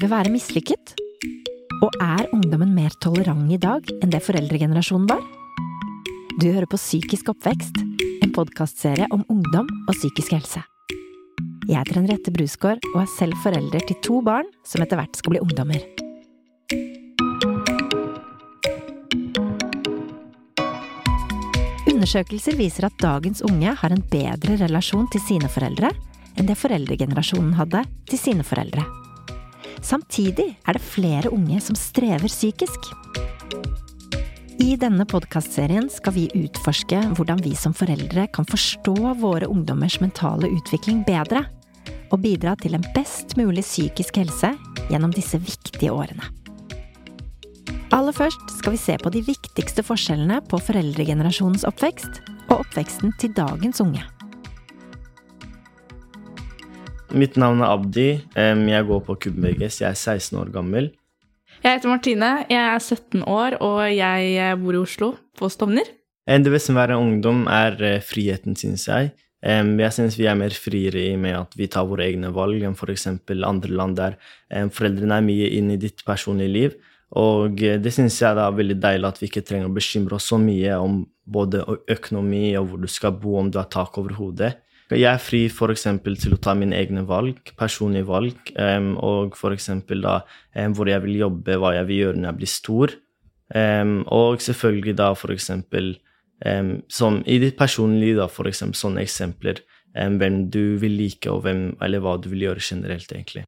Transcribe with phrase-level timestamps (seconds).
[0.00, 0.94] livet være mislykket?
[1.84, 5.20] Og er ungdommen mer tolerant i dag enn det foreldregenerasjonen var?
[6.40, 7.82] Du hører på Psykisk oppvekst,
[8.24, 10.62] en podkastserie om ungdom og psykisk helse.
[11.68, 15.34] Jeg heter Henriette Brusgaard og er selv forelder til to barn som etter hvert skal
[15.34, 15.84] bli ungdommer.
[21.92, 25.92] Undersøkelser viser at dagens unge har en bedre relasjon til sine foreldre
[26.40, 28.86] enn det foreldregenerasjonen hadde til sine foreldre.
[29.82, 32.90] Samtidig er det flere unge som strever psykisk.
[34.60, 40.50] I denne podkastserien skal vi utforske hvordan vi som foreldre kan forstå våre ungdommers mentale
[40.52, 41.46] utvikling bedre,
[42.10, 44.52] og bidra til en best mulig psykisk helse
[44.90, 46.28] gjennom disse viktige årene.
[47.94, 53.32] Aller først skal vi se på de viktigste forskjellene på foreldregenerasjonens oppvekst og oppveksten til
[53.34, 54.04] dagens unge.
[57.10, 58.08] Mitt navn er Abdi.
[58.34, 59.80] Jeg går på Kubbeges.
[59.82, 60.90] Jeg er 16 år gammel.
[61.64, 62.28] Jeg heter Martine.
[62.50, 65.88] Jeg er 17 år, og jeg eh, bor i Oslo, på Stovner.
[66.30, 69.10] Det beste med å være ungdom er eh, friheten, synes jeg.
[69.40, 72.74] Jeg synes vi er mer friere i med at vi tar våre egne valg enn
[72.76, 73.06] f.eks.
[73.32, 74.18] andre land der
[74.68, 76.74] foreldrene er mye inn i ditt personlige liv.
[77.18, 80.28] Og eh, det synes jeg er veldig deilig at vi ikke trenger å bekymre oss
[80.30, 84.14] så mye om både økonomi og hvor du skal bo, om du har tak over
[84.18, 84.54] hodet.
[84.90, 85.84] Jeg er fri f.eks.
[86.18, 89.68] til å ta mine egne valg, personlige valg, um, og f.eks.
[89.86, 92.94] da um, hvor jeg vil jobbe, hva jeg vil gjøre når jeg blir stor.
[93.54, 95.50] Um, og selvfølgelig da f.eks.
[96.42, 98.64] Um, som i ditt personlige da, f.eks.
[98.82, 99.62] sånne eksempler.
[99.94, 103.46] hvem du vil like, og hvem, eller hva du vil gjøre generelt, egentlig.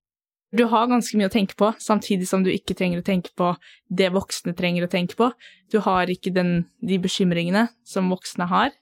[0.53, 3.55] Du har ganske mye å tenke på, samtidig som du ikke trenger å tenke på
[3.89, 5.31] det voksne trenger å tenke på.
[5.73, 8.75] Du har ikke den, de bekymringene som voksne har.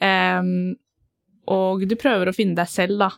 [0.00, 0.78] Um,
[1.48, 3.10] og du prøver å finne deg selv, da.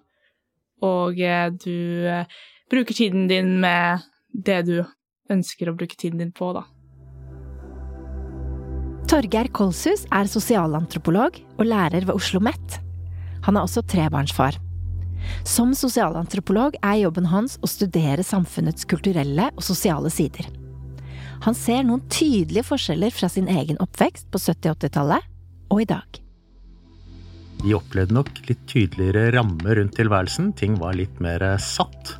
[0.82, 4.76] Og uh, du uh, bruker tiden din med det du
[5.32, 6.66] ønsker å bruke tiden din på, da.
[9.12, 12.78] Torgeir Kolshus er sosialantropolog og lærer ved Oslo OsloMet.
[13.44, 14.56] Han er også trebarnsfar.
[15.46, 20.48] Som sosialantropolog er jobben hans å studere samfunnets kulturelle og sosiale sider.
[21.42, 25.30] Han ser noen tydelige forskjeller fra sin egen oppvekst på 70- 80-tallet
[25.74, 26.21] og i dag.
[27.62, 30.50] Vi opplevde nok litt tydeligere rammer rundt tilværelsen.
[30.58, 32.16] Ting var litt mer satt.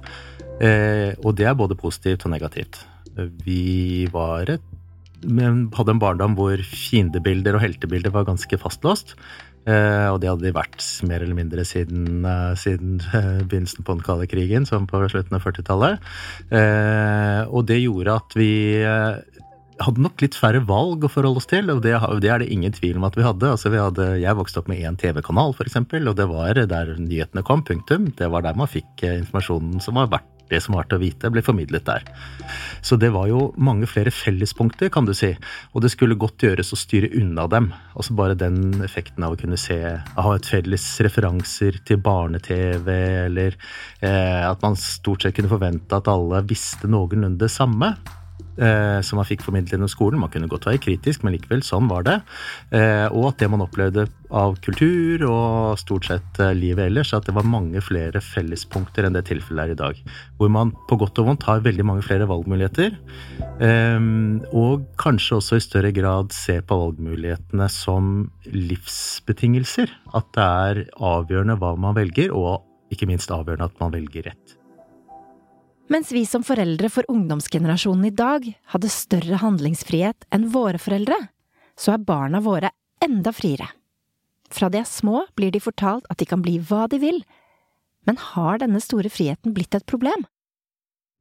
[0.62, 2.84] Eh, og det er både positivt og negativt.
[3.44, 4.68] Vi var et,
[5.22, 9.16] hadde en barndom hvor fiendebilder og heltebilder var ganske fastlåst.
[9.62, 13.94] Eh, og det hadde de vært mer eller mindre siden, eh, siden uh, begynnelsen på
[13.94, 16.02] den kalde krigen, som på slutten av 40-tallet.
[17.50, 18.52] og det gjorde at vi
[19.86, 21.94] hadde nok litt færre valg å forholde oss til, og det,
[22.24, 23.54] det, er det ingen tvil om at vi hadde.
[23.54, 27.46] Altså, vi hadde jeg vokste opp med én TV-kanal, f.eks., og det var der nyhetene
[27.46, 27.64] kom.
[27.66, 28.10] Punktum.
[28.18, 31.30] Det var der man fikk informasjonen som var verdt det som var til å vite,
[31.32, 32.04] ble formidlet der.
[32.84, 35.32] Så det var jo mange flere fellespunkter, kan du si.
[35.72, 37.70] Og det skulle godt gjøres å styre unna dem.
[37.96, 42.88] Altså bare den effekten av å kunne se Ha et felles referanser til barne-TV,
[43.26, 43.56] eller
[44.04, 47.94] eh, at man stort sett kunne forvente at alle visste noenlunde det samme
[48.56, 50.20] eh, som man fikk formidlet gjennom skolen.
[50.22, 52.18] Man kunne godt være kritisk, men likevel, sånn var det.
[52.74, 57.28] Eh, og at det man opplevde av kultur og stort sett eh, livet ellers, at
[57.28, 60.00] det var mange flere fellespunkter enn det tilfellet er i dag.
[60.38, 62.96] Hvor man på godt og vondt har veldig mange flere valgmuligheter.
[63.62, 64.08] Eh,
[64.52, 68.12] og kanskje også i større grad se på valgmulighetene som
[68.48, 69.92] livsbetingelser.
[70.16, 74.61] At det er avgjørende hva man velger, og ikke minst avgjørende at man velger rett.
[75.92, 81.18] Mens vi som foreldre for ungdomsgenerasjonen i dag hadde større handlingsfrihet enn våre foreldre,
[81.76, 82.70] så er barna våre
[83.04, 83.66] enda friere.
[84.48, 87.20] Fra de er små blir de fortalt at de kan bli hva de vil,
[88.08, 90.24] men har denne store friheten blitt et problem?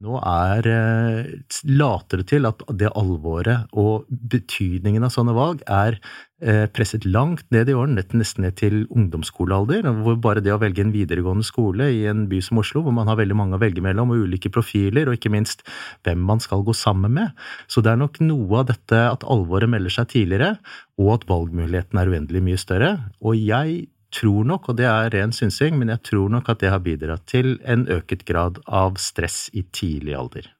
[0.02, 1.26] Nå er, eh,
[1.70, 6.00] later det til at det alvoret og betydningen av sånne valg er
[6.42, 9.86] eh, presset langt ned i årene, nesten ned til ungdomsskolealder.
[10.02, 13.06] hvor Bare det å velge en videregående skole i en by som Oslo, hvor man
[13.06, 15.62] har veldig mange å velge mellom, og ulike profiler, og ikke minst
[16.02, 17.30] hvem man skal gå sammen med.
[17.70, 20.56] Så det er nok noe av dette at alvoret melder seg tidligere,
[20.98, 22.96] og at valgmuligheten er uendelig mye større.
[23.22, 26.72] Og jeg tror nok, og det er ren synsing, men jeg tror nok at det
[26.72, 30.50] har bidratt til en øket grad av stress i tidlig alder.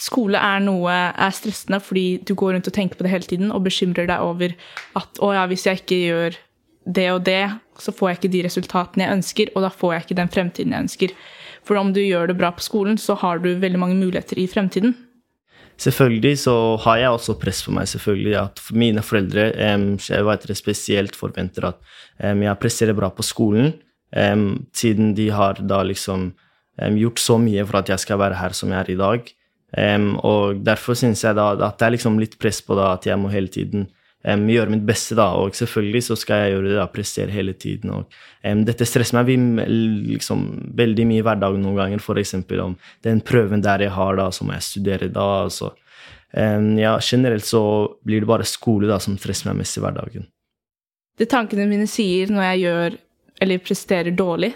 [0.00, 3.52] Skole er noe er stressende fordi du går rundt og tenker på det hele tiden
[3.54, 4.56] og bekymrer deg over
[4.98, 6.38] at å ja, hvis jeg ikke gjør
[6.84, 7.44] det og det,
[7.80, 10.74] så får jeg ikke de resultatene jeg ønsker, og da får jeg ikke den fremtiden
[10.74, 11.14] jeg ønsker.
[11.64, 14.48] For om du gjør det bra på skolen, så har du veldig mange muligheter i
[14.50, 14.92] fremtiden.
[15.80, 20.56] Selvfølgelig så har jeg også press på meg, selvfølgelig, at mine foreldre jeg vet det
[20.56, 21.80] spesielt forventer at
[22.22, 23.72] jeg presterer bra på skolen,
[24.72, 26.32] siden de har da liksom
[26.94, 29.34] gjort så mye for at jeg skal være her som jeg er i dag.
[30.22, 33.18] Og derfor syns jeg da at det er liksom litt press på da at jeg
[33.18, 33.88] må hele tiden
[34.24, 35.30] um, gjøre mitt beste, da.
[35.40, 37.94] Og selvfølgelig så skal jeg gjøre det, da, prestere hele tiden.
[37.94, 39.32] Og dette stresser meg
[40.14, 42.36] liksom veldig mye i hverdagen noen ganger, f.eks.
[42.64, 42.76] om
[43.06, 45.30] den prøven der jeg har, da, så må jeg studere da.
[45.46, 45.74] altså
[46.34, 47.60] ja, generelt så
[48.02, 50.26] blir det bare skole da, som stresser meg mest i hverdagen.
[51.14, 52.96] Det tankene mine sier når jeg gjør
[53.44, 54.50] eller presterer dårlig,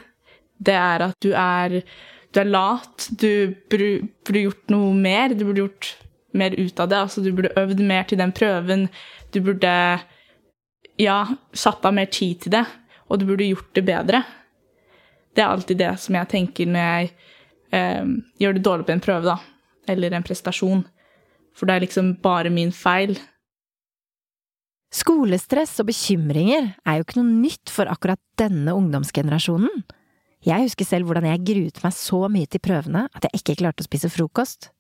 [0.59, 1.79] det er at du er,
[2.35, 3.09] du er lat.
[3.11, 5.35] Du burde, burde, gjort noe mer.
[5.35, 5.93] Du burde gjort
[6.37, 6.99] mer ut av det.
[6.99, 8.89] Altså, du burde øvd mer til den prøven.
[9.35, 9.73] Du burde
[10.99, 11.19] ja,
[11.53, 12.65] satt av mer tid til det.
[13.09, 14.23] Og du burde gjort det bedre.
[15.35, 17.11] Det er alltid det som jeg tenker når jeg
[17.77, 19.39] eh, gjør det dårlig på en prøve, da.
[19.89, 20.85] Eller en prestasjon.
[21.57, 23.17] For det er liksom bare min feil.
[24.95, 29.85] Skolestress og bekymringer er jo ikke noe nytt for akkurat denne ungdomsgenerasjonen.
[30.47, 33.85] Jeg husker selv hvordan jeg gruet meg så mye til prøvene at jeg ikke klarte
[33.85, 34.71] å spise frokost.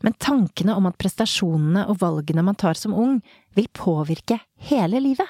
[0.00, 3.20] Men tankene om at prestasjonene og valgene man tar som ung,
[3.56, 4.40] vil påvirke
[4.70, 5.28] hele livet,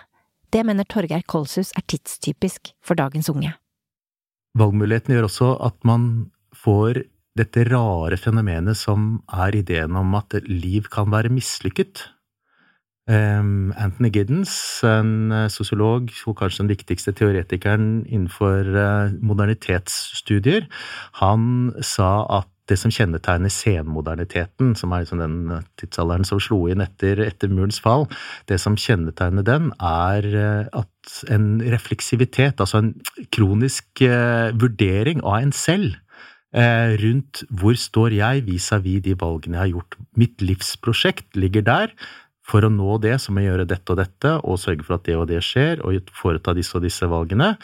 [0.53, 3.55] det mener Torgeir Kolshus er tidstypisk for dagens unge.
[4.59, 6.09] Valgmulighetene gjør også at man
[6.53, 7.07] får
[7.39, 12.05] dette rare fenomenet som er ideen om at liv kan være mislykket.
[13.11, 14.53] Um, Anthony Giddens,
[14.87, 20.69] en uh, sosiolog og kanskje den viktigste teoretikeren innenfor uh, modernitetsstudier,
[21.19, 26.85] han sa at det som kjennetegner senmoderniteten, som er liksom den tidsalderen som slo inn
[26.85, 28.07] etter, etter murens fall,
[28.51, 30.29] det som kjennetegner den, er
[30.71, 32.95] at en refleksivitet, altså en
[33.35, 34.05] kronisk
[34.63, 35.99] vurdering av en selv,
[36.53, 39.97] Eh, rundt hvor står jeg vis-à-vis -vis de valgene jeg har gjort.
[40.17, 41.89] Mitt livsprosjekt ligger der.
[42.45, 45.05] For å nå det så må jeg gjøre dette og dette, og sørge for at
[45.05, 47.57] det og det skjer, og foreta disse og disse valgene.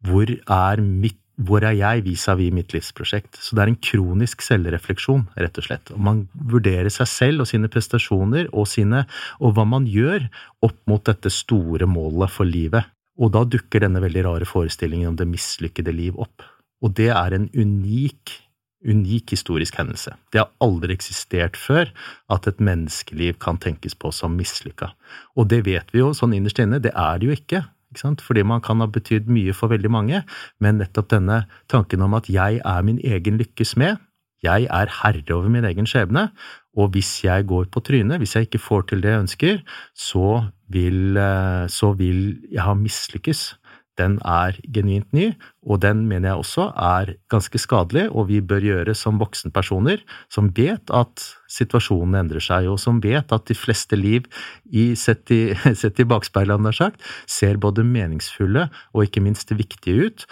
[0.00, 3.36] Hvor er, mitt, hvor er jeg vis-à-vis -vis mitt livsprosjekt?
[3.36, 5.92] Så det er en kronisk selvrefleksjon, rett og slett.
[5.96, 9.06] Man vurderer seg selv og sine prestasjoner og, sine,
[9.40, 10.28] og hva man gjør,
[10.62, 12.84] opp mot dette store målet for livet.
[13.18, 16.42] Og da dukker denne veldig rare forestillingen om det mislykkede liv opp.
[16.82, 18.32] Og det er en unik,
[18.88, 20.16] unik historisk hendelse.
[20.32, 21.92] Det har aldri eksistert før
[22.32, 24.92] at et menneskeliv kan tenkes på som mislykka.
[25.36, 27.62] Og det vet vi jo sånn innerst inne, det er det jo ikke.
[27.98, 30.22] Fordi man kan ha betydd mye for veldig mange,
[30.60, 34.00] men nettopp denne tanken om at jeg er min egen lykkes med,
[34.42, 36.30] jeg er herre over min egen skjebne,
[36.74, 39.58] og hvis jeg går på trynet, hvis jeg ikke får til det jeg ønsker,
[39.94, 43.52] så vil, eh, så vil jeg ha mislykkes
[44.02, 45.30] den er genuint ny,
[45.62, 50.02] og den mener jeg også er ganske skadelig, og vi bør gjøre som voksenpersoner
[50.32, 54.26] som vet at situasjonen endrer seg, og som vet at de fleste liv,
[54.70, 60.26] i, sett, i, sett i bakspeilet, sagt, ser både meningsfulle og ikke minst viktige ut.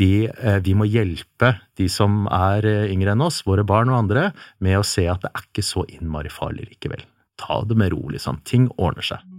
[0.00, 4.00] De, eh, vi må hjelpe de som er eh, yngre enn oss, våre barn og
[4.04, 7.06] andre, med å se at det er ikke så innmari farlig likevel.
[7.38, 8.42] Ta det med ro, liksom.
[8.46, 9.33] Ting ordner seg.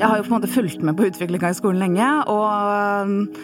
[0.00, 2.46] Jeg har jo på en måte fulgt med på utviklinga i skolen lenge, og,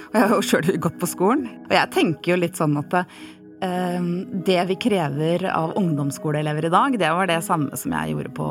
[0.08, 1.44] og jeg har jo sjøl gått på skolen.
[1.68, 4.08] Og jeg tenker jo litt sånn at uh,
[4.48, 8.48] det vi krever av ungdomsskoleelever i dag, det var det samme som jeg gjorde på,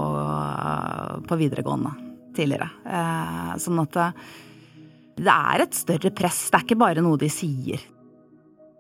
[1.27, 1.95] på videregående
[2.37, 2.69] tidligere.
[3.63, 3.97] Sånn at
[5.18, 7.81] det er et større press, det er ikke bare noe de sier.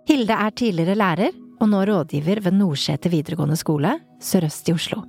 [0.07, 5.01] Hilde er tidligere lærer og nå rådgiver ved Nordseter videregående skole, sørøst i Oslo.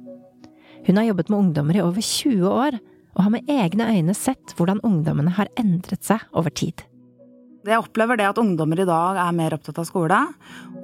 [0.87, 2.79] Hun har jobbet med ungdommer i over 20 år
[3.19, 6.85] og har med egne øyne sett hvordan ungdommene har endret seg over tid.
[7.67, 10.21] Jeg opplever det at ungdommer i dag er mer opptatt av skole,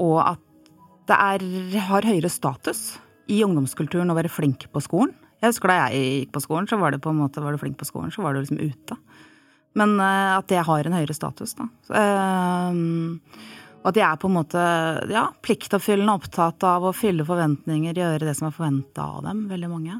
[0.02, 0.42] og at
[1.08, 1.44] det er,
[1.86, 2.96] har høyere status
[3.30, 5.14] i ungdomskulturen å være flink på skolen.
[5.40, 7.60] Jeg husker Da jeg gikk på skolen, så var det på en måte, var du
[7.60, 8.96] flink på skolen, så var du liksom ute.
[9.78, 11.68] Men uh, at det har en høyere status, da.
[11.90, 12.72] Uh,
[13.84, 14.60] og at de er på en måte
[15.12, 19.68] ja, pliktoppfyllende opptatt av å fylle forventninger, gjøre det som er forventa av dem, veldig
[19.68, 19.98] mange.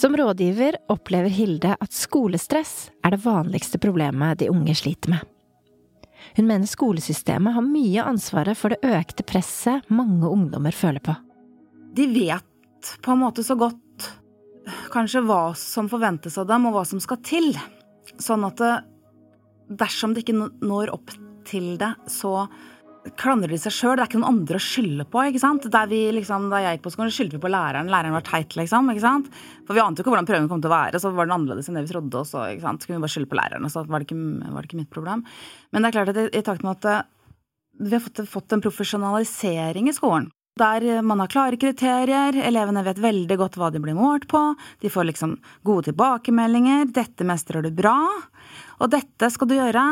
[0.00, 5.26] Som rådgiver opplever Hilde at skolestress er det vanligste problemet de unge sliter med.
[6.38, 11.12] Hun mener skolesystemet har mye av ansvaret for det økte presset mange ungdommer føler på.
[11.92, 14.08] De vet på en måte så godt
[14.94, 17.52] kanskje hva som forventes av dem, og hva som skal til.
[18.16, 18.74] Sånn at det,
[19.84, 21.12] dersom de ikke når opp
[21.50, 22.46] til det, så
[23.18, 23.94] klandrer de seg sjøl.
[23.96, 25.22] Det er ikke noen andre å skylde på.
[25.28, 25.66] ikke sant?
[25.90, 27.90] Vi, liksom, da jeg gikk på skolen, skyldte vi på læreren.
[27.92, 28.90] Læreren var teit, liksom.
[28.92, 29.30] ikke sant?
[29.68, 31.70] For vi ante jo ikke hvordan prøven kom til å være, så var den annerledes
[31.70, 32.22] enn det vi trodde.
[32.22, 32.86] Og så ikke sant?
[32.86, 34.92] Kunne vi bare skylde på læreren, og så var det, ikke, var det ikke mitt
[34.92, 35.24] problem.
[35.70, 37.08] Men det er klart at i, takt med at eh,
[37.80, 43.00] vi har fått, fått en profesjonalisering i skolen, der man har klare kriterier, elevene vet
[43.00, 44.42] veldig godt hva de blir målt på,
[44.82, 48.10] de får liksom gode tilbakemeldinger, 'dette mestrer du bra',
[48.80, 49.86] og dette skal du gjøre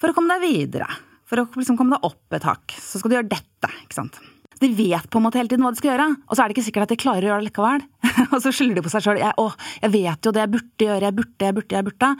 [0.00, 0.90] for å komme deg videre
[1.30, 3.70] For å liksom komme deg opp et hakk, så skal du gjøre dette.
[3.84, 4.18] ikke sant?
[4.60, 6.56] De vet på en måte hele tiden hva de skal gjøre, og så er det
[6.56, 7.84] ikke sikkert at de klarer å gjøre det likevel.
[8.34, 9.20] og så skylder de på seg sjøl.
[9.24, 9.46] Å,
[9.86, 12.10] jeg vet jo det jeg burde gjøre, jeg burde, jeg burde, jeg burde.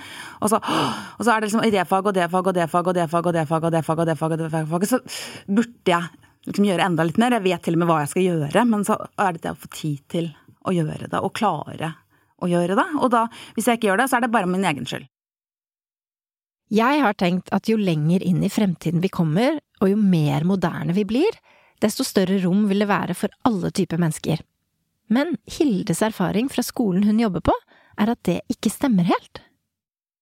[0.41, 2.69] Og så, og så er det liksom i det fag og det fag og det
[2.73, 4.71] fag og det fag og det fag og det fag og det fag, og det
[4.73, 5.03] fag, så
[5.53, 7.37] burde jeg liksom gjøre enda litt mer.
[7.37, 9.61] Jeg vet til og med hva jeg skal gjøre, men så er det det å
[9.61, 10.33] få tid til
[10.65, 11.93] å gjøre det, og klare
[12.41, 12.89] å gjøre det.
[13.05, 13.27] Og da,
[13.57, 15.11] hvis jeg ikke gjør det, så er det bare min egen skyld.
[16.71, 20.95] Jeg har tenkt at jo lenger inn i fremtiden vi kommer, og jo mer moderne
[20.95, 21.35] vi blir,
[21.83, 24.43] desto større rom vil det være for alle typer mennesker.
[25.11, 27.55] Men Hildes erfaring fra skolen hun jobber på,
[27.99, 29.43] er at det ikke stemmer helt.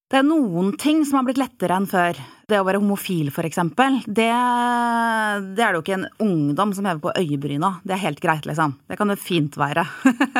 [0.09, 2.17] Det er noen ting som har blitt lettere enn før.
[2.49, 4.31] Det å være homofil, for eksempel, det,
[5.53, 7.75] det er det jo ikke en ungdom som hever på øyebryna.
[7.85, 8.73] Det er helt greit, liksom.
[8.89, 9.83] Det kan det fint være.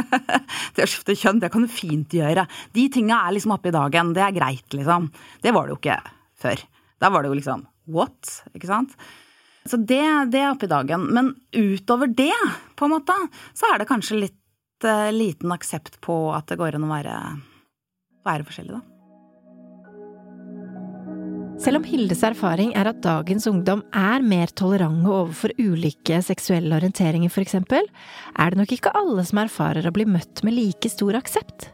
[0.73, 2.47] det å skifte kjønn, det kan du fint gjøre.
[2.73, 4.15] De tinga er liksom oppe i dagen.
[4.17, 5.11] Det er greit, liksom.
[5.45, 6.01] Det var det jo ikke
[6.41, 6.67] før.
[6.97, 8.35] Da var det jo liksom what?
[8.57, 8.97] Ikke sant?
[9.69, 10.01] Så det,
[10.33, 11.11] det er oppe i dagen.
[11.13, 12.33] Men utover det,
[12.73, 13.21] på en måte,
[13.53, 17.19] så er det kanskje litt uh, liten aksept på at det går an å være,
[18.25, 18.98] være forskjellig, da.
[21.59, 27.27] Selv om Hildes erfaring er at dagens ungdom er mer tolerante overfor ulike seksuelle orienteringer,
[27.27, 27.83] for eksempel,
[28.39, 31.67] er det nok ikke alle som erfarer å bli møtt med like stor aksept.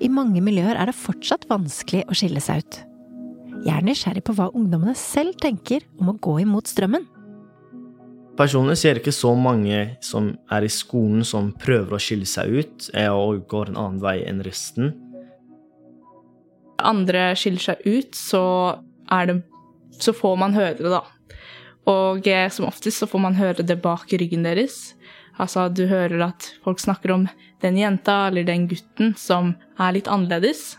[0.00, 2.80] I mange miljøer er det fortsatt vanskelig å skille seg ut.
[3.60, 7.04] Jeg er nysgjerrig på hva ungdommene selv tenker om å gå imot strømmen.
[8.40, 12.56] Personlig ser jeg ikke så mange som er i skolen som prøver å skille seg
[12.56, 14.94] ut og går en annen vei enn resten.
[16.80, 18.40] Andre skiller seg ut, så
[19.10, 19.40] det,
[19.98, 21.02] så får man høre det, da.
[21.90, 24.94] Og eh, som oftest så får man høre det bak ryggen deres.
[25.40, 27.26] Altså du hører at folk snakker om
[27.64, 30.76] den jenta eller den gutten som er litt annerledes.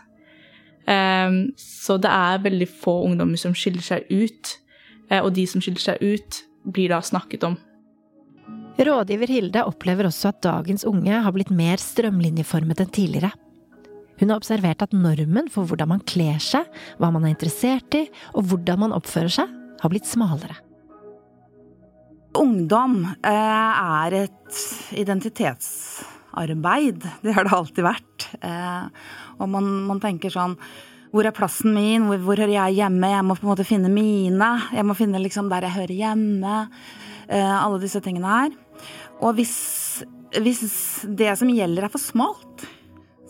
[0.82, 4.56] Um, så det er veldig få ungdommer som skiller seg ut,
[5.12, 7.54] uh, og de som skiller seg ut, blir da snakket om.
[8.82, 13.30] Rådgiver Hilde opplever også at dagens unge har blitt mer strømlinjeformet enn tidligere.
[14.22, 16.68] Hun har observert at normen for hvordan man kler seg,
[17.02, 18.06] hva man er interessert i,
[18.38, 19.50] og hvordan man oppfører seg,
[19.82, 20.54] har blitt smalere.
[22.38, 24.60] Ungdom eh, er et
[24.94, 27.02] identitetsarbeid.
[27.26, 28.28] Det har det alltid vært.
[28.46, 28.84] Eh,
[29.42, 30.54] og man, man, tenker sånn
[31.12, 32.06] Hvor er plassen min?
[32.06, 33.10] Hvor, hvor, hører jeg hjemme?
[33.10, 34.52] Jeg må på en måte finne mine.
[34.72, 36.60] Jeg må finne liksom der jeg hører hjemme.
[37.26, 38.54] Eh, alle disse tingene her.
[39.18, 39.56] Og hvis,
[40.38, 40.62] hvis
[41.10, 42.64] det som gjelder, er for smalt,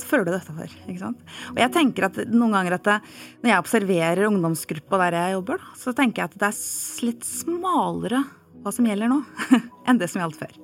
[0.00, 0.76] så føler du dette for.
[0.88, 1.22] ikke sant?
[1.52, 2.98] Og jeg tenker at noen ganger at det,
[3.42, 8.24] når jeg observerer ungdomsgruppa der jeg jobber, så tenker jeg at det er litt smalere
[8.62, 9.22] hva som gjelder nå,
[9.88, 10.58] enn det som gjaldt før.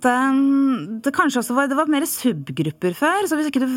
[0.00, 0.12] Det,
[1.04, 3.26] det, kanskje også var, det var mer subgrupper før.
[3.28, 3.68] så hvis ikke du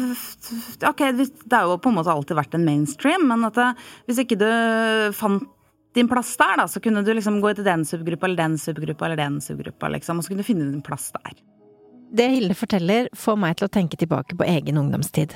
[0.87, 3.67] Ok, det har jo på en måte alltid vært en mainstream, men at det,
[4.07, 4.47] hvis ikke du
[5.17, 5.43] fant
[5.93, 9.05] din plass der, da, så kunne du liksom gå til den subgruppa eller den subgruppa
[9.05, 11.35] eller den subgruppa, liksom, og så kunne du finne din plass der.
[12.13, 15.33] Det Hilde forteller, får meg til å tenke tilbake på egen ungdomstid.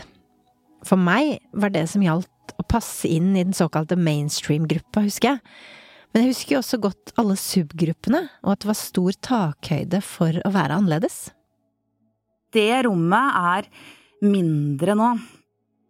[0.85, 5.41] For meg var det som gjaldt å passe inn i den såkalte mainstream-gruppa, husker jeg.
[6.13, 10.37] Men jeg husker jo også godt alle subgruppene, og at det var stor takhøyde for
[10.45, 11.17] å være annerledes.
[12.53, 13.71] Det rommet er
[14.21, 15.09] mindre nå.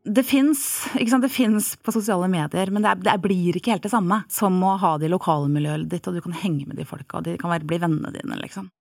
[0.07, 4.55] Det fins på sosiale medier, men det, er, det, blir ikke helt det samme som
[4.63, 7.35] å ha det i lokalmiljøet ditt, og du kan henge med de folka, og de
[7.41, 8.71] kan være, bli vennene dine, liksom.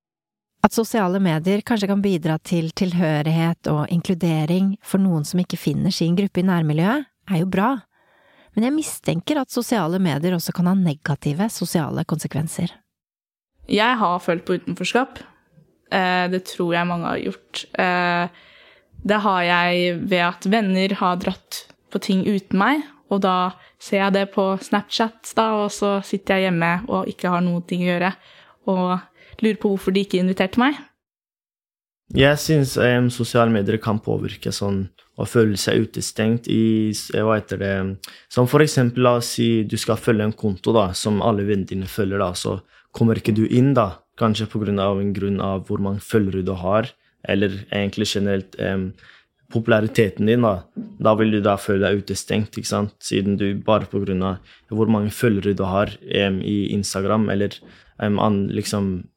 [0.66, 5.94] At sosiale medier kanskje kan bidra til tilhørighet og inkludering for noen som ikke finner
[5.94, 7.68] sin gruppe i nærmiljøet, er jo bra,
[8.56, 12.73] men jeg mistenker at sosiale medier også kan ha negative sosiale konsekvenser.
[13.68, 15.20] Jeg har følt på utenforskap.
[15.92, 17.64] Eh, det tror jeg mange har gjort.
[17.78, 18.42] Eh,
[19.06, 24.06] det har jeg ved at venner har dratt på ting uten meg, og da ser
[24.06, 27.85] jeg det på Snapchat, da, og så sitter jeg hjemme og ikke har noe å
[27.87, 28.16] gjøre.
[28.73, 28.96] Og
[29.45, 30.78] lurer på hvorfor de ikke inviterte meg.
[32.14, 34.85] Jeg syns um, sosiale medier kan påvirke sånn
[35.16, 37.73] å føle seg utestengt i hva heter det
[38.31, 41.71] Som for eksempel, la oss si du skal følge en konto da, som alle vennene
[41.73, 42.61] dine følger, da, så
[42.95, 44.02] kommer ikke du inn, da.
[44.21, 44.47] Kanskje
[44.81, 46.93] av en grunn av hvor mange følgere du har,
[47.26, 48.93] eller egentlig generelt um,
[49.52, 50.62] populariteten din, da.
[51.02, 52.95] Da vil du da føle deg utestengt, ikke sant?
[53.02, 54.38] Siden du bare av
[54.69, 55.90] hvor mange følgere du har
[56.28, 57.57] um, i Instagram, eller
[57.99, 59.09] um, an, liksom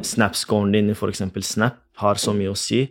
[0.00, 1.22] Snap-scoren din i f.eks.
[1.44, 2.86] Snap har så mye å si?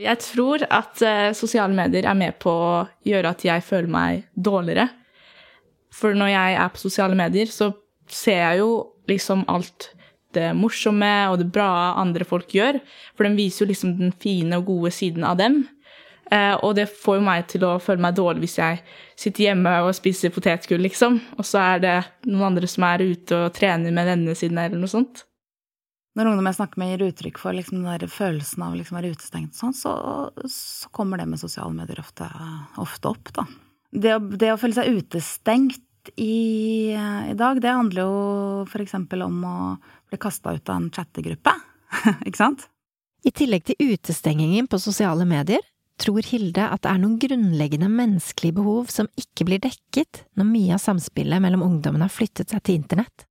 [0.00, 4.22] Jeg tror at uh, sosiale medier er med på å gjøre at jeg føler meg
[4.32, 4.88] dårligere.
[5.92, 7.74] For når jeg er på sosiale medier, så
[8.08, 8.70] ser jeg jo
[9.10, 9.90] liksom alt
[10.32, 12.80] det morsomme og det bra andre folk gjør.
[13.12, 15.66] For de viser jo liksom den fine og gode siden av dem.
[16.32, 18.78] Uh, og det får jo meg til å føle meg dårlig hvis jeg
[19.20, 21.20] sitter hjemme og spiser potetgull, liksom.
[21.36, 21.98] Og så er det
[22.30, 25.26] noen andre som er ute og trener med vennene sine, eller noe sånt.
[26.18, 29.00] Når ungdom jeg snakker med gir uttrykk for liksom den der følelsen av liksom å
[29.00, 29.94] være utestengt, sånn, så,
[30.44, 32.28] så, kommer det med sosiale medier ofte,
[32.82, 33.46] ofte opp, da.
[33.92, 39.56] Det det å, føle seg utestengt i, i, dag, det handler jo eksempel om å
[40.10, 41.56] bli kasta ut av en chattegruppe,
[42.26, 42.68] ikke sant?
[43.22, 45.62] I tillegg til utestengingen på sosiale medier,
[46.02, 50.76] tror Hilde at det er noen grunnleggende menneskelige behov som ikke blir dekket når mye
[50.76, 53.28] av samspillet mellom ungdommene har flyttet seg til internett.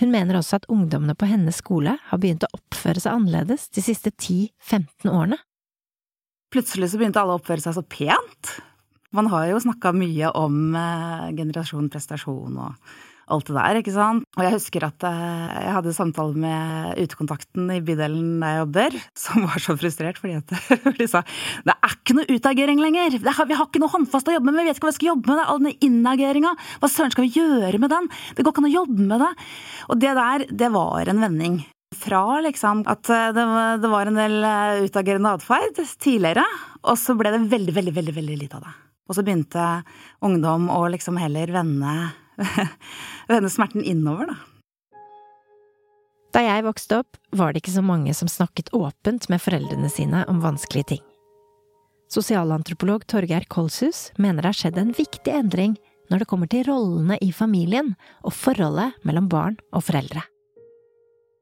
[0.00, 3.84] Hun mener også at ungdommene på hennes skole har begynt å oppføre seg annerledes de
[3.84, 5.38] siste 10–15 årene.
[6.54, 8.54] Plutselig så begynte alle å oppføre seg så pent.
[9.14, 12.94] Man har jo snakka mye om eh, generasjon prestasjon og
[13.32, 14.26] alt det der, ikke sant.
[14.36, 18.98] Og jeg husker at eh, jeg hadde samtale med utekontakten i bydelen der jeg jobber,
[19.24, 20.56] som var så frustrert fordi at
[21.00, 21.24] de sa
[21.64, 24.68] det er ikke noe utagering lenger, vi har ikke noe håndfast å jobbe med, vi
[24.68, 27.38] vet ikke hva vi skal jobbe med, det, all den inageringa, hva søren skal vi
[27.38, 29.30] gjøre med den, det går ikke an å jobbe med det.
[29.88, 31.62] Og det der, det var en vending.
[31.94, 36.44] Fra liksom at eh, det var en del eh, utagerende atferd tidligere,
[36.84, 38.74] og så ble det veldig, veldig, veldig, veldig lite av det.
[39.04, 39.64] Og så begynte
[40.24, 41.94] ungdom å liksom heller vende
[43.30, 44.36] vende smerten innover, da.
[46.34, 50.24] Da jeg vokste opp, var det ikke så mange som snakket åpent med foreldrene sine
[50.30, 51.02] om vanskelige ting.
[52.10, 55.76] Sosialantropolog Torgeir Kolshus mener det har skjedd en viktig endring
[56.10, 57.94] når det kommer til rollene i familien
[58.26, 60.24] og forholdet mellom barn og foreldre.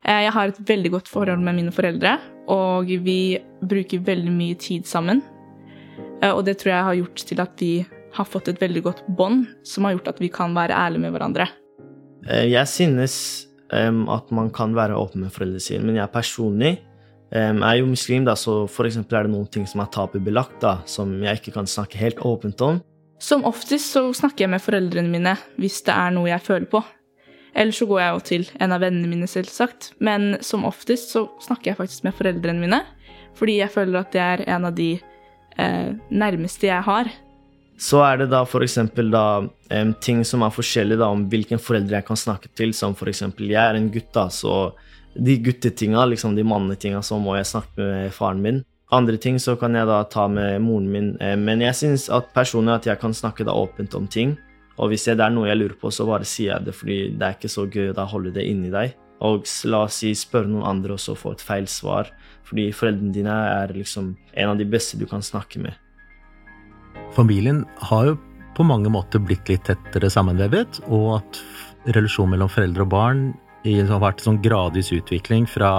[0.05, 2.17] Eh, jeg har et veldig godt forhold med mine foreldre,
[2.51, 5.23] og vi bruker veldig mye tid sammen.
[6.23, 7.75] Eh, og det tror jeg har gjort til at vi
[8.17, 11.15] har fått et veldig godt bånd som har gjort at vi kan være ærlige med
[11.15, 11.49] hverandre.
[12.29, 13.15] Eh, jeg synes
[13.73, 16.77] um, at man kan være åpen med foreldrene sine, men jeg personlig
[17.33, 20.59] um, er jo muslim, da, så for eksempel er det noen ting som er tabubelagt,
[20.63, 22.83] da, som jeg ikke kan snakke helt åpent om.
[23.23, 26.83] Som oftest så snakker jeg med foreldrene mine hvis det er noe jeg føler på.
[27.55, 29.93] Eller så går jeg jo til en av vennene mine, selvsagt.
[30.01, 32.81] Men som oftest så snakker jeg faktisk med foreldrene mine,
[33.39, 37.13] fordi jeg føler at det er en av de eh, nærmeste jeg har.
[37.83, 38.79] Så er det da f.eks.
[38.79, 42.75] um, ting som er forskjellige da, om hvilken foreldre jeg kan snakke til.
[42.77, 43.25] Som f.eks.
[43.41, 44.71] jeg er en gutt, da, så
[45.13, 48.63] de guttetinga, liksom de mannetinga, så må jeg snakke med faren min.
[48.93, 51.11] Andre ting så kan jeg da ta med moren min.
[51.43, 54.37] Men jeg syns at personlig at jeg kan snakke da åpent om ting.
[54.79, 57.27] Og hvis det er noe jeg lurer på, så bare sier jeg det, fordi det
[57.27, 58.95] er ikke så gøy å holde det inni deg.
[59.27, 62.11] Og la oss si spørre noen andre og så få et feil svar.
[62.47, 65.82] Fordi foreldrene dine er liksom en av de beste du kan snakke med.
[67.17, 68.19] Familien har jo
[68.57, 71.41] på mange måter blitt litt tettere sammenvevet, og at
[71.97, 73.25] relasjonen mellom foreldre og barn
[73.63, 75.71] har vært en sånn gradvis utvikling fra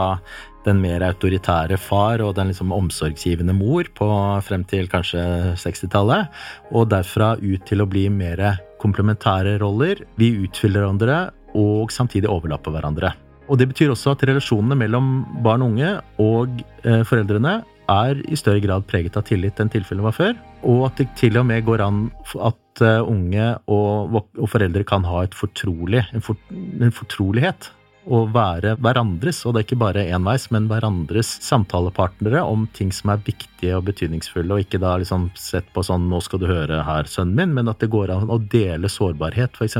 [0.63, 4.07] den mer autoritære far og den liksom omsorgsgivende mor på
[4.45, 5.23] frem til kanskje
[5.59, 6.31] 60-tallet,
[6.71, 8.41] og derfra ut til å bli mer
[8.83, 10.05] komplementære roller.
[10.19, 11.19] Vi utfyller hverandre
[11.59, 13.13] og samtidig overlapper hverandre.
[13.51, 15.09] Og Det betyr også at relasjonene mellom
[15.43, 15.89] barn og unge
[16.23, 17.59] og eh, foreldrene
[17.91, 20.33] er i større grad preget av tillit enn tilfellet var før.
[20.63, 22.05] Og at det til og med går an
[22.39, 27.71] at eh, unge og, og foreldre kan ha fortrolig, en, for, en fortrolighet.
[28.03, 33.13] Og være hverandres, og det er ikke bare enveis, men hverandres samtalepartnere om ting som
[33.13, 36.83] er viktige og betydningsfulle, og ikke da liksom sett på sånn 'nå skal du høre
[36.83, 39.79] her, sønnen min', men at det går an å dele sårbarhet, f.eks.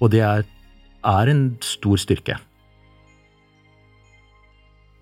[0.00, 0.48] Og det er,
[1.04, 2.38] er en stor styrke.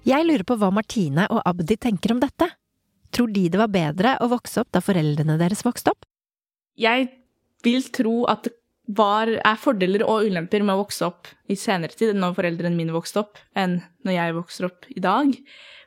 [0.07, 2.47] Jeg lurer på hva Martine og Abdi tenker om dette.
[3.11, 6.07] Tror de det var bedre å vokse opp da foreldrene deres vokste opp?
[6.79, 7.09] Jeg
[7.67, 8.55] vil tro at det
[8.95, 12.95] var, er fordeler og ulemper med å vokse opp i senere tid, når foreldrene mine
[12.95, 15.33] vokste opp, enn når jeg vokser opp i dag.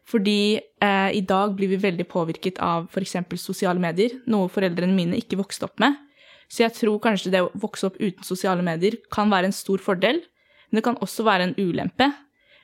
[0.10, 3.16] Fordi eh, i dag blir vi veldig påvirket av f.eks.
[3.40, 5.96] sosiale medier, noe foreldrene mine ikke vokste opp med.
[6.52, 9.80] Så jeg tror kanskje det å vokse opp uten sosiale medier kan være en stor
[9.80, 10.20] fordel,
[10.68, 12.10] men det kan også være en ulempe.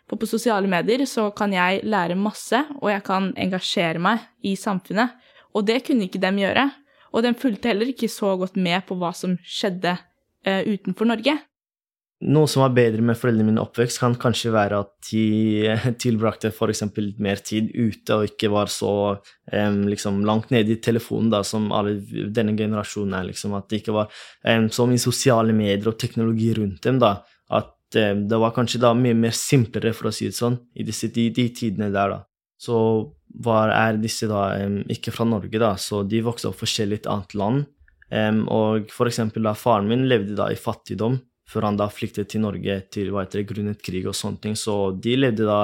[0.06, 4.54] For på sosiale medier så kan jeg lære masse, og jeg kan engasjere meg i
[4.60, 5.15] samfunnet.
[5.56, 6.68] Og det kunne ikke dem gjøre.
[7.15, 11.38] Og de fulgte heller ikke så godt med på hva som skjedde uh, utenfor Norge.
[12.26, 16.86] Noe som var bedre med foreldrene mine oppvekst, kan kanskje være at de tilbrakte f.eks.
[17.22, 21.68] mer tid ute og ikke var så um, liksom, langt nede i telefonen da, som
[21.76, 21.98] alle
[22.34, 23.30] denne generasjonen er.
[23.32, 24.12] Liksom, at det ikke var
[24.48, 27.02] um, så mye sosiale medier og teknologi rundt dem.
[27.04, 27.18] da,
[27.95, 31.10] det, det, var kanskje da mye mer simplere, for å si det sånn, i disse,
[31.15, 32.19] de, de tidene der, da.
[32.62, 32.77] Så
[33.45, 37.01] var, er disse da um, ikke fra Norge, da, så de vokste opp forskjellig i
[37.03, 37.65] et annet land.
[38.12, 41.17] Um, og for eksempel da faren min levde da i fattigdom
[41.49, 44.55] før han da flyktet til Norge til hva heter det, grunnet krig og sånne ting.
[44.58, 45.60] Så de levde da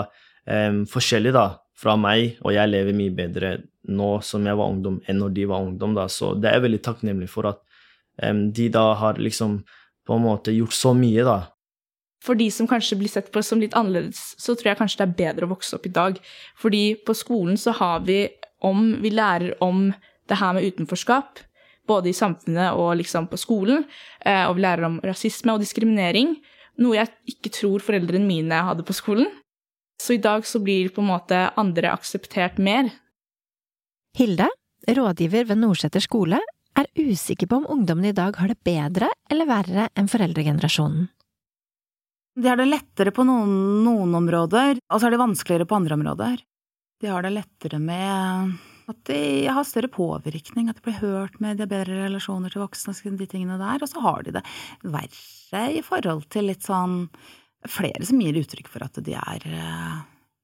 [0.45, 1.45] um, forskjellig da
[1.81, 3.55] fra meg, og jeg lever mye bedre
[3.89, 5.95] nå som jeg var ungdom, enn når de var ungdom.
[5.97, 7.63] da, Så det er jeg veldig takknemlig for at
[8.21, 9.55] de da har liksom
[10.05, 11.39] på en måte gjort så mye, da.
[12.21, 15.07] For de som kanskje blir sett på som litt annerledes, så tror jeg kanskje det
[15.07, 16.19] er bedre å vokse opp i dag.
[16.59, 18.27] Fordi på skolen så har vi
[18.61, 19.87] om Vi lærer om
[20.29, 21.39] det her med utenforskap,
[21.89, 23.87] både i samfunnet og liksom på skolen.
[24.21, 26.35] Eh, og vi lærer om rasisme og diskriminering,
[26.77, 29.31] noe jeg ikke tror foreldrene mine hadde på skolen.
[30.01, 32.91] Så i dag så blir på en måte andre akseptert mer.
[34.17, 34.47] Hilde,
[34.89, 36.37] rådgiver ved Nordseter skole,
[36.77, 41.09] er usikker på om ungdommen i dag har det bedre eller verre enn foreldregenerasjonen.
[42.35, 45.97] De har det lettere på noen, noen områder, og så er det vanskeligere på andre
[45.97, 46.43] områder.
[47.01, 48.53] De har det lettere med
[48.91, 52.63] at de har større påvirkning, at de blir hørt med, de har bedre relasjoner til
[52.63, 54.43] voksne, de tingene der, og så har de det
[54.83, 57.05] verre i forhold til litt sånn
[57.69, 59.99] Flere som gir uttrykk for at de er uh,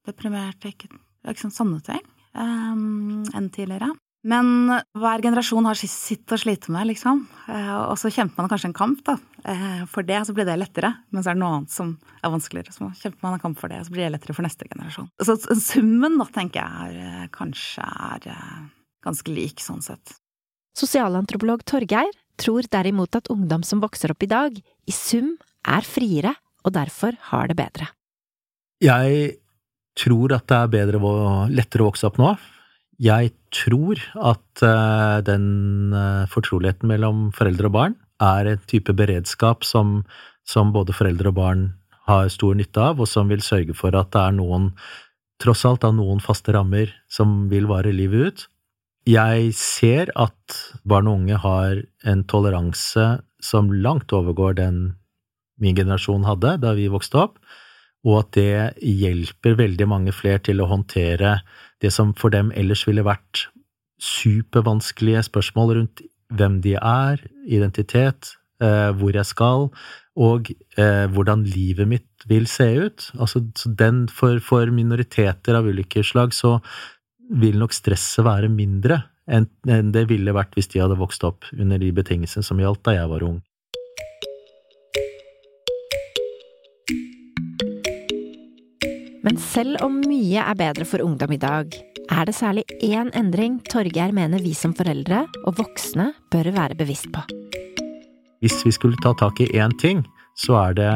[0.06, 0.92] deprimerte, ikke,
[1.26, 2.04] ikke sånn sånne ting,
[2.38, 3.88] um, enn tidligere.
[4.28, 4.48] Men
[4.98, 7.22] hver generasjon har sitt å slite med, liksom.
[7.48, 9.16] Eh, og så kjemper man kanskje en kamp, da.
[9.48, 10.90] Eh, for det så blir det lettere.
[11.16, 12.76] Men så er det noe annet som er vanskeligere.
[12.76, 15.08] Så kjemper man en kamp for det, så blir det lettere for neste generasjon.
[15.24, 18.28] Så summen, da, tenker jeg er, eh, kanskje er
[19.08, 20.18] ganske lik, sånn sett.
[20.78, 26.36] Sosialantropolog Torgeir tror derimot at ungdom som vokser opp i dag, i sum er friere,
[26.68, 27.88] og derfor har det bedre.
[28.84, 29.38] Jeg
[29.98, 32.36] tror at det er bedre og lettere å vokse opp nå.
[32.98, 39.66] Jeg tror at uh, den uh, fortroligheten mellom foreldre og barn er en type beredskap
[39.68, 40.02] som,
[40.50, 41.68] som, både foreldre og barn
[42.10, 44.72] har stor nytte av, og som vil sørge for at det er noen,
[45.38, 48.46] tross alt, av noen faste rammer som vil vare livet ut.
[49.08, 50.58] Jeg ser at
[50.88, 53.06] barn og unge har en toleranse
[53.44, 54.80] som langt overgår den
[55.62, 57.38] min generasjon hadde da vi vokste opp,
[58.08, 61.40] og at det hjelper veldig mange flere til å håndtere
[61.84, 63.48] det som for dem ellers ville vært
[64.02, 66.04] supervanskelige spørsmål rundt
[66.38, 69.70] hvem de er, identitet, eh, hvor jeg skal,
[70.18, 73.10] og eh, hvordan livet mitt vil se ut.
[73.20, 76.58] Altså, den, for, for, minoriteter av ulike slag så
[77.28, 79.50] vil nok stresset være mindre enn,
[79.92, 83.12] det ville vært hvis de hadde vokst opp under de betingelsene som gjaldt da jeg
[83.12, 83.42] var ung.
[89.28, 91.74] Men selv om mye er bedre for ungdom i dag,
[92.08, 97.10] er det særlig én endring Torgeir mener vi som foreldre og voksne bør være bevisst
[97.12, 97.26] på.
[98.40, 100.06] Hvis vi skulle ta tak i én ting,
[100.40, 100.92] så er det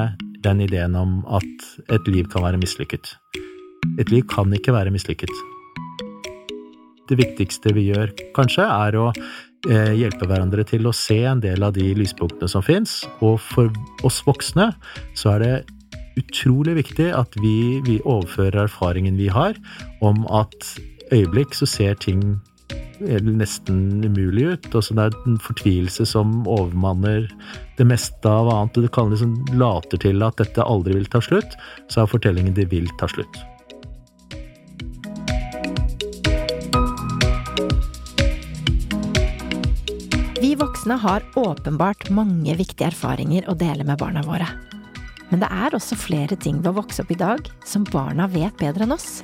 [0.45, 3.11] den ideen om at et liv kan være mislykket.
[3.99, 5.35] Et liv kan ikke være mislykket.
[7.11, 11.67] Det viktigste vi gjør, kanskje, er å eh, hjelpe hverandre til å se en del
[11.67, 13.01] av de lyspunktene som fins.
[13.19, 13.75] Og for
[14.07, 14.71] oss voksne
[15.19, 15.53] så er det
[16.19, 19.57] utrolig viktig at vi, vi overfører erfaringen vi har,
[20.01, 20.73] om at
[21.11, 22.39] øyeblikk så ser ting
[23.01, 24.75] nesten umulig ut.
[24.75, 27.29] og så Det er en fortvilelse som overmanner
[27.77, 28.73] det meste av annet.
[28.73, 31.57] Det kan liksom later til at dette aldri vil ta slutt,
[31.89, 33.41] så er fortellingen det vil ta slutt.
[40.41, 44.47] Vi voksne har åpenbart mange viktige erfaringer å dele med barna våre.
[45.31, 48.55] Men det er også flere ting ved å vokse opp i dag som barna vet
[48.59, 49.21] bedre enn oss.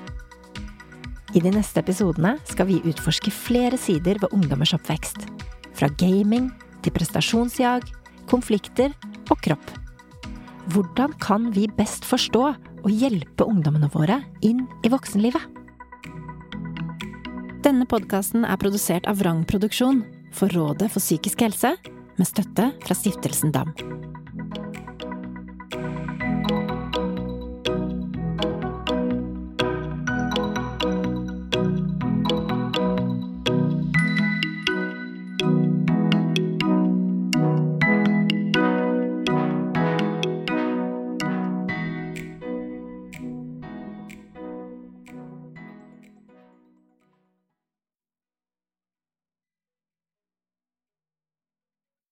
[1.36, 5.28] I de neste episodene skal vi utforske flere sider ved ungdommers oppvekst.
[5.76, 6.48] Fra gaming
[6.86, 7.84] til prestasjonsjag,
[8.32, 8.96] konflikter
[9.28, 9.68] og kropp.
[10.72, 15.44] Hvordan kan vi best forstå og hjelpe ungdommene våre inn i voksenlivet?
[17.68, 21.76] Denne podkasten er produsert av Vrang Produksjon for Rådet for psykisk helse,
[22.18, 23.74] med støtte fra Stiftelsen DAM.